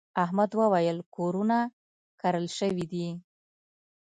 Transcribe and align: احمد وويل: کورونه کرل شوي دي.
احمد 0.23 0.51
وويل: 0.59 0.97
کورونه 1.15 1.57
کرل 2.21 2.45
شوي 2.57 2.85
دي. 2.91 3.07